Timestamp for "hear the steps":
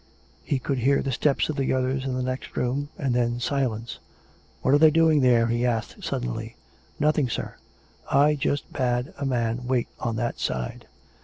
0.79-1.47